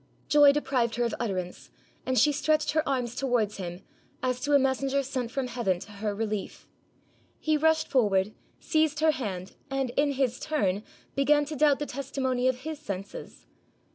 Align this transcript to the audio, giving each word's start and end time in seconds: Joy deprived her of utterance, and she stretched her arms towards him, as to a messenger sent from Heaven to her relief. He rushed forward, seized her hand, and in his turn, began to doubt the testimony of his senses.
Joy 0.29 0.51
deprived 0.51 0.95
her 0.95 1.03
of 1.03 1.13
utterance, 1.19 1.69
and 2.07 2.17
she 2.17 2.31
stretched 2.31 2.71
her 2.71 2.81
arms 2.89 3.13
towards 3.15 3.57
him, 3.57 3.83
as 4.23 4.39
to 4.39 4.53
a 4.53 4.57
messenger 4.57 5.03
sent 5.03 5.29
from 5.29 5.45
Heaven 5.45 5.77
to 5.77 5.91
her 5.91 6.15
relief. 6.15 6.67
He 7.39 7.55
rushed 7.55 7.87
forward, 7.87 8.33
seized 8.59 9.01
her 9.01 9.11
hand, 9.11 9.53
and 9.69 9.91
in 9.91 10.13
his 10.13 10.39
turn, 10.39 10.81
began 11.13 11.45
to 11.45 11.55
doubt 11.55 11.77
the 11.77 11.85
testimony 11.85 12.47
of 12.47 12.61
his 12.61 12.79
senses. 12.79 13.45